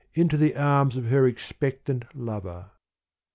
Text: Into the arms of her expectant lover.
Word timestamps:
Into 0.15 0.35
the 0.35 0.55
arms 0.55 0.95
of 0.95 1.05
her 1.09 1.27
expectant 1.27 2.05
lover. 2.15 2.71